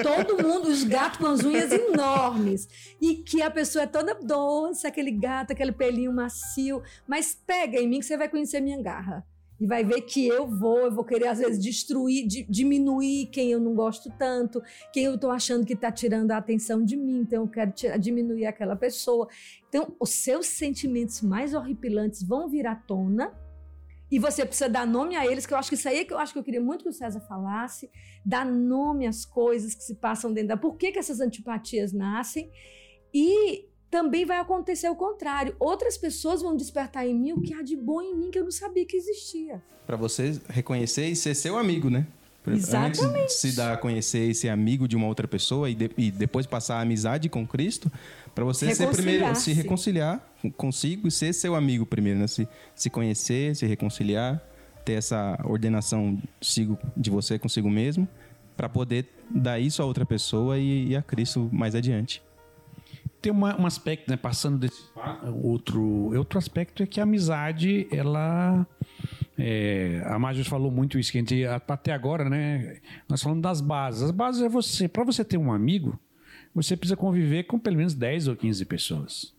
[0.03, 2.69] Todo mundo, os gatos com as unhas enormes.
[3.01, 6.83] E que a pessoa é toda doce, aquele gato, aquele pelinho macio.
[7.07, 9.25] Mas pega em mim que você vai conhecer minha garra.
[9.61, 13.53] E vai ver que eu vou, eu vou querer às vezes destruir, di, diminuir quem
[13.53, 14.61] eu não gosto tanto,
[14.93, 17.97] quem eu tô achando que tá tirando a atenção de mim, então eu quero tirar,
[17.97, 19.29] diminuir aquela pessoa.
[19.69, 23.33] Então, os seus sentimentos mais horripilantes vão vir à tona
[24.11, 26.13] e você precisa dar nome a eles, que eu acho que isso aí é que
[26.13, 27.91] eu acho que eu queria muito que o César falasse,
[28.25, 30.57] dar nome às coisas que se passam dentro da.
[30.57, 32.51] Por que, que essas antipatias nascem?
[33.13, 35.55] E também vai acontecer o contrário.
[35.59, 38.45] Outras pessoas vão despertar em mim o que há de bom em mim que eu
[38.45, 39.63] não sabia que existia.
[39.87, 42.07] Para você reconhecer e ser seu amigo, né?
[42.47, 43.01] Exatamente.
[43.23, 45.91] Antes de se dar a conhecer e ser amigo de uma outra pessoa e, de,
[45.97, 47.91] e depois passar a amizade com Cristo,
[48.35, 52.27] para você ser primeiro se reconciliar consigo e ser seu amigo primeiro, né?
[52.27, 54.43] Se, se conhecer, se reconciliar,
[54.85, 56.21] ter essa ordenação
[56.97, 58.07] de você consigo mesmo,
[58.57, 62.23] para poder dar isso a outra pessoa e, e a Cristo mais adiante.
[63.23, 64.17] tem uma, um aspecto, né?
[64.17, 64.83] Passando desse
[65.43, 68.67] outro, outro aspecto é que a amizade, ela.
[69.39, 72.79] é, a Mágios falou muito isso, que a gente, até agora, né?
[73.09, 74.03] Nós falamos das bases.
[74.03, 74.89] As bases é você.
[74.89, 75.99] Para você ter um amigo,
[76.55, 79.35] você precisa conviver com pelo menos 10 ou 15 pessoas.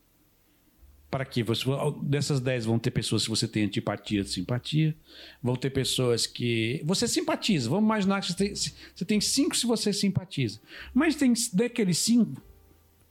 [1.10, 1.63] Para que você,
[2.01, 4.95] dessas 10 vão ter pessoas que você tem antipatia, simpatia.
[5.41, 7.69] Vão ter pessoas que você simpatiza.
[7.69, 10.60] Vamos imaginar que você tem, você tem cinco se você simpatiza.
[10.93, 12.41] Mas tem daqueles cinco,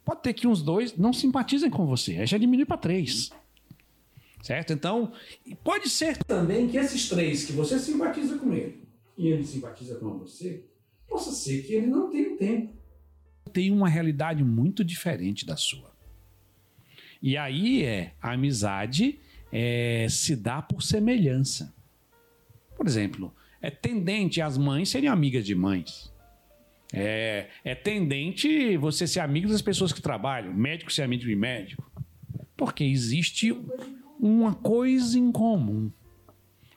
[0.04, 2.18] pode ter que uns dois não simpatizem com você.
[2.18, 3.30] Aí já diminui para três.
[4.42, 4.74] Certo?
[4.74, 5.10] Então,
[5.62, 8.84] pode ser também que esses três que você simpatiza com ele
[9.16, 10.64] e ele simpatiza com você,
[11.08, 12.74] possa ser que ele não tenha tempo.
[13.54, 15.94] Tem uma realidade muito diferente da sua.
[17.22, 19.18] E aí é a amizade
[19.50, 21.72] é, se dá por semelhança.
[22.76, 26.12] Por exemplo, é tendente as mães serem amigas de mães.
[26.92, 31.90] É, é tendente você ser amigo das pessoas que trabalham, médico ser amigo de médico.
[32.56, 33.56] Porque existe
[34.20, 35.90] uma coisa em comum.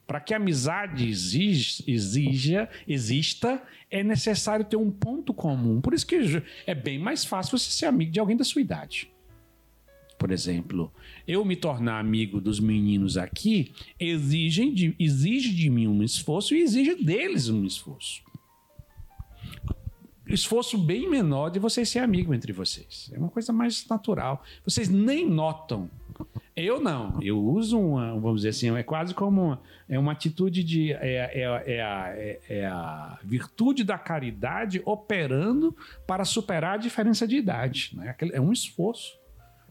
[0.08, 5.82] Para que a amizade exige, exija, exista, é necessário ter um ponto comum.
[5.82, 9.12] Por isso que é bem mais fácil você ser amigo de alguém da sua idade.
[10.17, 10.91] Por exemplo,
[11.28, 16.62] eu me tornar amigo dos meninos aqui exigem de, exige de mim um esforço e
[16.62, 18.24] exige deles um esforço.
[20.26, 23.10] Esforço bem menor de vocês ser amigo entre vocês.
[23.13, 24.43] É uma coisa mais natural.
[24.63, 25.89] Vocês nem notam.
[26.58, 27.20] Eu não.
[27.22, 30.91] Eu uso uma, vamos dizer assim, é quase como uma, é uma atitude de.
[30.91, 37.28] É, é, é, a, é, é a virtude da caridade operando para superar a diferença
[37.28, 37.91] de idade.
[37.93, 38.15] Né?
[38.34, 39.20] É um esforço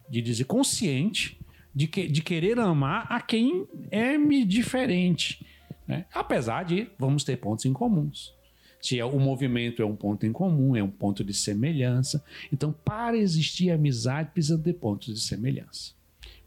[0.09, 1.41] de dizer consciente
[1.75, 5.45] de, que, de querer amar a quem é me diferente.
[5.89, 6.07] Né?
[6.15, 8.33] Apesar de vamos ter pontos em comuns.
[8.81, 12.25] Se é, o movimento é um ponto em comum, é um ponto de semelhança.
[12.53, 15.96] Então, para existir amizade, precisa ter pontos de semelhança.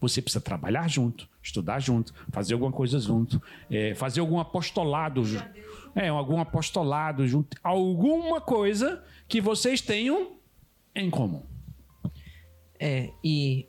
[0.00, 5.22] Você precisa trabalhar junto, estudar junto, fazer alguma coisa junto, é, fazer algum apostolado.
[5.94, 7.56] É, algum apostolado junto.
[7.62, 10.32] Alguma coisa que vocês tenham
[10.94, 11.42] em comum.
[12.78, 13.68] É, e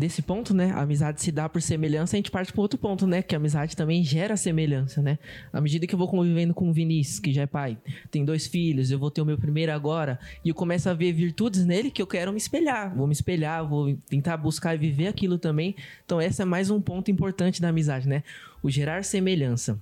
[0.00, 3.06] desse ponto, né, a amizade se dá por semelhança, a gente parte para outro ponto,
[3.06, 5.18] né, que a amizade também gera semelhança, né?
[5.52, 7.76] À medida que eu vou convivendo com o Vinícius, que já é pai,
[8.10, 11.12] tem dois filhos, eu vou ter o meu primeiro agora, e eu começo a ver
[11.12, 15.06] virtudes nele que eu quero me espelhar, vou me espelhar, vou tentar buscar e viver
[15.06, 15.76] aquilo também.
[16.02, 18.24] Então, esse é mais um ponto importante da amizade, né?
[18.62, 19.78] O gerar semelhança.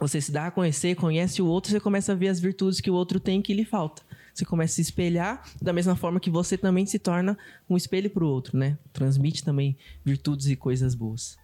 [0.00, 2.90] Você se dá a conhecer, conhece o outro, você começa a ver as virtudes que
[2.90, 6.30] o outro tem que lhe falta você começa a se espelhar da mesma forma que
[6.30, 7.36] você também se torna
[7.68, 8.78] um espelho para o outro, né?
[8.92, 11.36] Transmite também virtudes e coisas boas.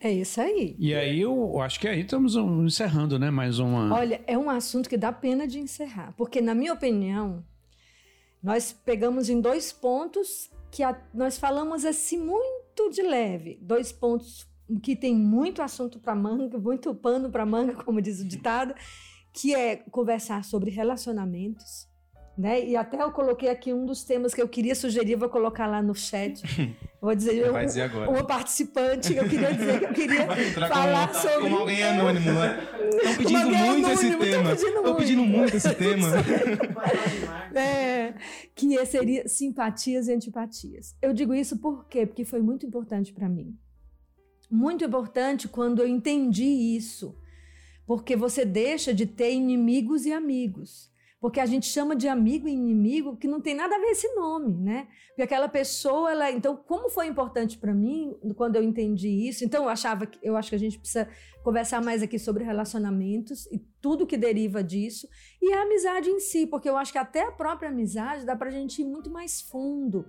[0.00, 0.74] É isso aí.
[0.78, 3.30] E aí eu acho que aí estamos encerrando, né?
[3.30, 3.94] Mais uma.
[3.94, 7.44] Olha, é um assunto que dá pena de encerrar, porque na minha opinião
[8.42, 14.48] nós pegamos em dois pontos que a, nós falamos assim muito de leve, dois pontos
[14.82, 18.74] que tem muito assunto para manga, muito pano para manga, como diz o ditado
[19.32, 21.88] que é conversar sobre relacionamentos,
[22.36, 22.64] né?
[22.64, 25.82] E até eu coloquei aqui um dos temas que eu queria sugerir, vou colocar lá
[25.82, 26.42] no chat.
[27.02, 28.08] Vou dizer, eu, dizer agora.
[28.08, 30.24] uma participante, eu queria dizer que eu queria
[30.68, 32.68] falar como, sobre como alguém anônimo, né?
[32.94, 34.50] Estão pedindo muito esse anônimo, tão tema.
[34.50, 36.08] pedindo Estão pedindo muito esse tema.
[37.58, 38.14] É,
[38.54, 40.94] que seria simpatias e antipatias.
[41.02, 42.06] Eu digo isso por quê?
[42.06, 43.58] Porque foi muito importante para mim.
[44.48, 47.16] Muito importante quando eu entendi isso.
[47.86, 50.92] Porque você deixa de ter inimigos e amigos.
[51.22, 54.12] Porque a gente chama de amigo e inimigo que não tem nada a ver esse
[54.12, 54.88] nome, né?
[55.10, 59.44] Porque aquela pessoa, ela, então, como foi importante para mim quando eu entendi isso?
[59.44, 61.08] Então, eu achava que eu acho que a gente precisa
[61.44, 65.06] conversar mais aqui sobre relacionamentos e tudo que deriva disso
[65.40, 68.48] e a amizade em si, porque eu acho que até a própria amizade dá para
[68.48, 70.06] a gente ir muito mais fundo,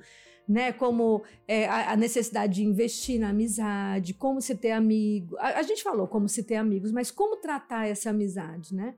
[0.48, 0.72] né?
[0.72, 5.38] Como é, a, a necessidade de investir na amizade, como se ter amigo.
[5.40, 8.94] A, a gente falou como se ter amigos, mas como tratar essa amizade, né?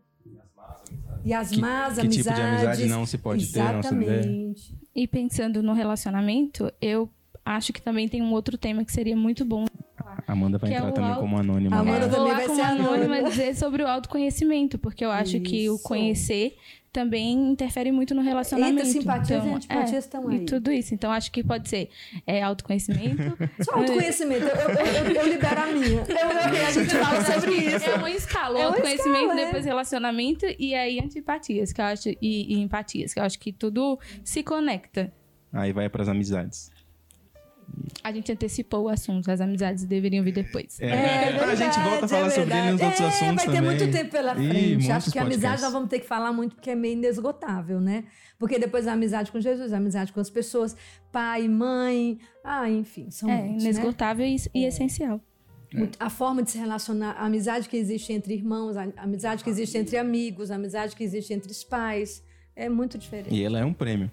[1.24, 2.16] E as Que- más que amizades.
[2.18, 4.06] tipo de amizade não se pode ter, não se deve?
[4.14, 4.76] Exatamente.
[4.96, 7.10] E pensando no relacionamento, eu
[7.44, 9.66] acho que também tem um outro tema que seria muito bom.
[10.28, 11.76] A Amanda vai Que é entrar o também auto- como anônima.
[11.78, 13.30] Amanda Eu vou também lá vai como ser anônima anônima.
[13.30, 15.84] dizer sobre o autoconhecimento, porque eu acho que o Isso.
[15.84, 16.56] conhecer
[16.96, 18.80] também interfere muito no relacionamento.
[18.80, 20.38] Eita, simpatias e Então, antipatias é, estão aí.
[20.38, 20.94] E tudo isso.
[20.94, 21.90] Então, acho que pode ser
[22.26, 23.38] é, autoconhecimento.
[23.62, 24.46] Só autoconhecimento.
[24.46, 26.06] Eu, eu, eu, eu libero a minha.
[26.16, 27.90] Eu, eu, a gente fala sobre isso.
[27.90, 29.46] É uma escala, É uma autoconhecimento, escala, é.
[29.46, 33.52] depois relacionamento e aí antipatias, que eu acho, e, e empatias, que eu acho que
[33.52, 35.12] tudo se conecta.
[35.52, 36.72] Aí vai pras amizades.
[38.04, 40.80] A gente antecipou o assunto, as amizades deveriam vir depois.
[40.80, 42.84] É, É a gente volta a verdade, falar é sobre ele nos verdade.
[42.84, 43.62] outros É, assuntos vai ter também.
[43.80, 44.68] muito tempo pela frente.
[44.74, 47.82] muitos Acho que a amizade nós vamos ter que falar muito porque é meio inesgotável,
[47.82, 48.04] né?
[48.38, 50.76] Porque depois a amizade com Jesus, a amizade com as pessoas,
[51.12, 53.70] pai, mãe, ah, enfim, são É, muitos, né?
[53.72, 55.20] inesgotável e, e essencial.
[55.74, 59.50] Muito- A forma de se relacionar, a amizade que existe entre irmãos, a amizade que
[59.50, 62.24] existe entre amigos, a amizade que existe entre os pais,
[62.56, 63.34] é muito diferente.
[63.36, 64.10] E ela é um prêmio.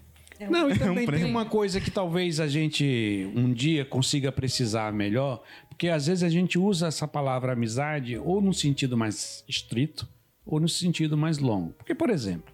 [0.51, 4.31] Não, e É um também tem uma coisa que talvez a gente um dia consiga
[4.31, 9.45] precisar melhor, porque às vezes a gente usa essa palavra amizade ou no sentido mais
[9.49, 10.09] estrito
[10.45, 11.73] ou no sentido mais longo.
[11.73, 12.53] Porque, por exemplo,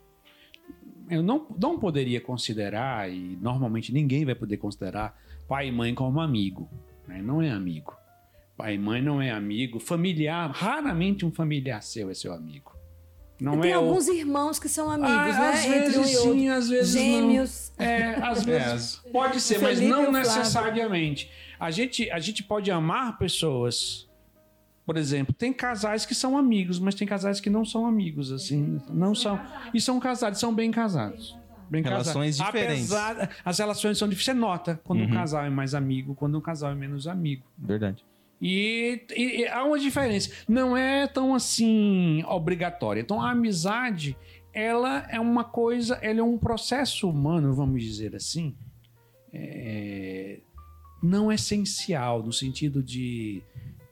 [1.11, 6.21] eu não, não poderia considerar, e normalmente ninguém vai poder considerar, pai e mãe como
[6.21, 6.69] amigo.
[7.07, 7.23] né?
[7.23, 7.97] Não é amigo.
[8.57, 9.79] Pai e mãe não é amigo.
[9.79, 12.78] Familiar, raramente um familiar seu é seu amigo.
[13.41, 15.49] Não Tem é o- alguns irmãos que são amigos, Ah, né?
[15.53, 16.33] às entre um vezes e outro.
[16.35, 17.03] sim, às vezes não.
[17.03, 17.73] Gêmeos.
[17.79, 21.31] É, às vezes pode ser, mas Felipe não o necessariamente.
[21.61, 24.09] A gente, a gente pode amar pessoas.
[24.85, 28.81] Por exemplo, tem casais que são amigos, mas tem casais que não são amigos, assim,
[28.89, 29.39] não são.
[29.75, 31.37] E são casados, são bem casados.
[31.71, 32.61] Bem Relações casados.
[32.61, 32.93] diferentes.
[32.93, 34.35] Apesar, as relações são difíceis.
[34.35, 35.13] Você nota quando um Uhum.
[35.13, 37.45] casal é mais amigo, quando um casal é menos amigo.
[37.59, 38.03] Verdade.
[38.41, 40.31] E, e- e há uma diferença.
[40.49, 43.01] Não é tão assim obrigatória.
[43.01, 44.17] Então a amizade,
[44.53, 48.55] ela é uma coisa, ela é um processo humano, vamos dizer assim,
[49.33, 50.39] é,
[51.03, 53.43] não essencial no sentido de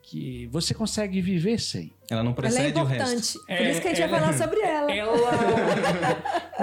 [0.03, 1.93] que você consegue viver sem.
[2.09, 3.11] Ela não Ela é precede o importante.
[3.11, 3.45] resto.
[3.47, 4.93] Por isso que a gente É, vai ela- falar sobre ela.
[4.93, 5.31] Ela,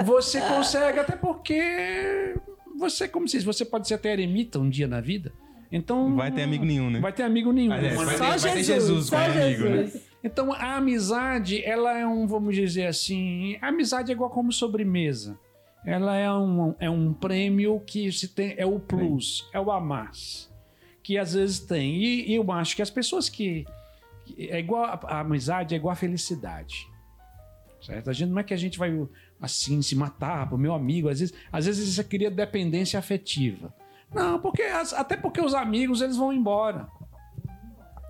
[0.04, 2.34] você consegue até porque
[2.78, 5.32] você, como se diz, você pode ser até eremita um dia na vida.
[5.74, 7.00] Então Não vai ter amigo nenhum, né?
[7.00, 7.70] Vai ter amigo nenhum.
[7.70, 9.76] Vai Só ter- vai ter Jesus, Jesus só como amigo, né?
[9.84, 10.02] Jesus.
[10.22, 15.36] Então, a amizade, ela é um, vamos dizer assim, a amizade é igual como sobremesa.
[15.84, 19.80] Ela é um, é um prêmio que se tem, é o plus, é o a
[19.80, 20.48] mais,
[21.02, 21.96] que às vezes tem.
[21.96, 23.66] E, e eu acho que as pessoas que,
[24.38, 26.86] é igual a, a amizade é igual a felicidade.
[27.82, 28.08] Certo?
[28.08, 28.96] A gente não é que a gente vai
[29.42, 33.74] assim se matar pro meu amigo, às vezes, às vezes você cria dependência afetiva.
[34.12, 36.88] Não, porque as- até porque os amigos eles vão embora.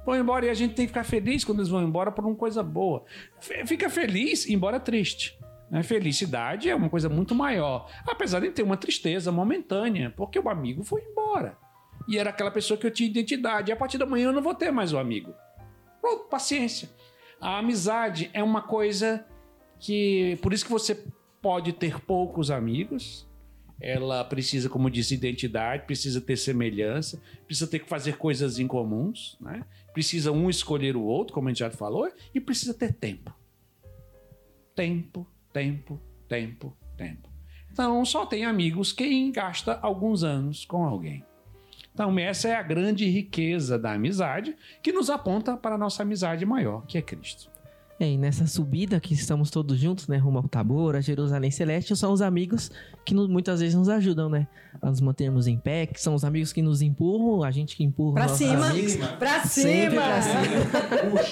[0.04, 2.34] Vão embora e a gente tem que ficar feliz quando eles vão embora por uma
[2.34, 3.04] coisa boa.
[3.40, 5.38] F- Fica feliz, embora triste.
[5.70, 5.82] né?
[5.82, 7.88] Felicidade é uma coisa muito maior.
[8.06, 11.56] Apesar de ter uma tristeza momentânea, porque o amigo foi embora.
[12.06, 13.70] E era aquela pessoa que eu tinha identidade.
[13.70, 15.32] E a partir da manhã eu não vou ter mais o amigo.
[16.02, 16.90] Pronto, paciência.
[17.40, 19.24] A amizade é uma coisa
[19.80, 20.38] que.
[20.42, 21.02] Por isso que você
[21.40, 23.26] pode ter poucos amigos.
[23.86, 29.36] Ela precisa, como disse, identidade, precisa ter semelhança, precisa ter que fazer coisas em comuns,
[29.38, 29.62] né?
[29.92, 33.30] Precisa um escolher o outro, como a gente já falou, e precisa ter tempo.
[34.74, 37.28] Tempo, tempo, tempo, tempo.
[37.70, 41.22] Então, só tem amigos quem gasta alguns anos com alguém.
[41.92, 46.46] Então, essa é a grande riqueza da amizade, que nos aponta para a nossa amizade
[46.46, 47.50] maior, que é Cristo.
[48.00, 51.94] É, e nessa subida que estamos todos juntos, né, rumo ao Tabor, a Jerusalém Celeste,
[51.96, 52.68] são os amigos
[53.04, 54.48] que no- muitas vezes nos ajudam, né,
[54.82, 57.84] a nos mantermos em pé, que são os amigos que nos empurram, a gente que
[57.84, 58.96] empurra Pra os nossos cima, amigos.
[59.18, 60.02] pra Sempre cima.
[60.02, 61.24] pra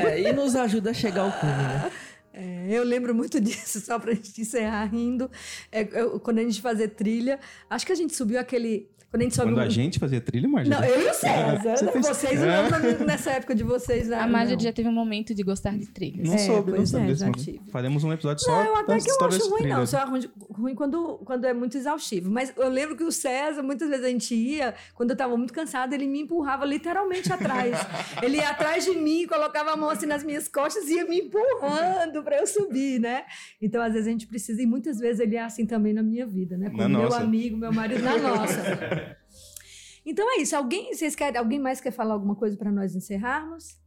[0.10, 1.90] É, e nos ajuda a chegar ao cume, né?
[2.32, 5.30] É, eu lembro muito disso, só pra gente encerrar rindo.
[5.70, 8.88] É, eu- quando a gente fazia trilha, acho que a gente subiu aquele.
[9.10, 10.70] Quando a gente sobe Quando um- a gente fazia trilha, Marja.
[10.70, 11.74] Não, eu e o César.
[12.00, 12.46] Vocês É.
[13.00, 14.10] não, nessa época de vocês.
[14.12, 14.28] A não.
[14.28, 16.28] Marja já teve um momento de gostar de trilhas.
[16.28, 17.70] Não É, soube, não soube é.
[17.72, 19.84] Faremos um episódio só Não, eu até que eu acho ruim, não.
[19.84, 22.30] Só é ruim, ruim quando, quando é muito exaustivo.
[22.30, 25.52] Mas eu lembro que o César, muitas vezes a gente ia, quando eu tava muito
[25.52, 27.74] cansada, ele me empurrava literalmente atrás.
[28.22, 31.18] ele ia atrás de mim, colocava a mão assim nas minhas costas e ia me
[31.22, 33.24] empurrando para eu subir, né?
[33.60, 36.26] Então, às vezes, a gente precisa, e muitas vezes ele é assim também na minha
[36.26, 36.70] vida, né?
[36.70, 37.18] Com Na meu nossa.
[37.18, 38.60] amigo, meu marido, na nossa.
[40.10, 40.56] Então é isso.
[40.56, 43.78] Alguém, vocês querem, alguém mais quer falar alguma coisa para nós encerrarmos?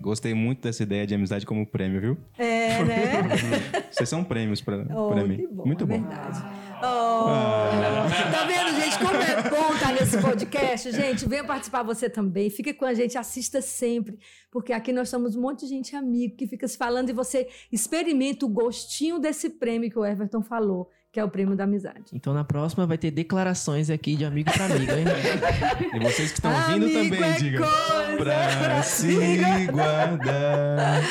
[0.00, 2.16] Gostei muito dessa ideia de amizade como prêmio, viu?
[2.36, 3.22] É, né?
[3.92, 5.36] Vocês são prêmios pra, Oh, mim.
[5.36, 6.00] que bom, muito é bom.
[6.00, 6.42] verdade.
[6.82, 7.26] Oh,
[8.32, 10.90] Tá vendo, gente, como é bom estar nesse podcast?
[10.90, 12.50] Gente, venha participar você também.
[12.50, 14.18] Fique com a gente, assista sempre,
[14.50, 17.46] porque aqui nós somos um monte de gente amigo que fica se falando e você
[17.70, 22.04] experimenta o gostinho desse prêmio que o Everton falou, que é o prêmio da amizade.
[22.14, 25.04] Então na próxima vai ter declarações aqui de amigo pra amigo, hein?
[25.92, 27.68] E vocês que estão ouvindo também, é digam.
[27.68, 31.02] coisa Pra se guardar.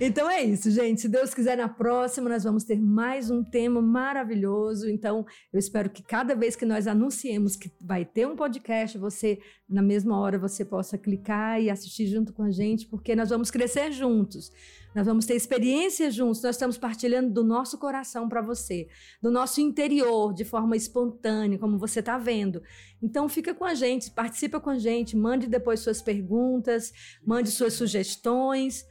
[0.00, 1.02] Então é isso, gente.
[1.02, 4.88] Se Deus quiser, na próxima nós vamos ter mais um tema maravilhoso.
[4.88, 9.38] Então, eu espero que cada vez que nós anunciemos que vai ter um podcast, você,
[9.68, 13.50] na mesma hora, você possa clicar e assistir junto com a gente, porque nós vamos
[13.50, 14.50] crescer juntos.
[14.94, 16.42] Nós vamos ter experiências juntos.
[16.42, 18.88] Nós estamos partilhando do nosso coração para você,
[19.22, 22.62] do nosso interior, de forma espontânea, como você está vendo.
[23.02, 26.92] Então, fica com a gente, participa com a gente, mande depois suas perguntas,
[27.24, 28.84] mande suas sugestões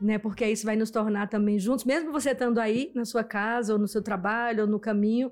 [0.00, 0.18] né?
[0.18, 3.78] Porque isso vai nos tornar também juntos, mesmo você estando aí na sua casa, ou
[3.78, 5.30] no seu trabalho, ou no caminho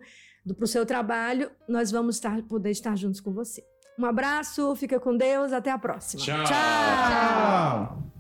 [0.53, 3.65] para o seu trabalho, nós vamos estar, poder estar juntos com você.
[3.99, 6.23] Um abraço, fica com Deus, até a próxima.
[6.23, 6.45] Tchau.
[6.45, 6.47] Tchau.
[6.47, 8.14] Tchau.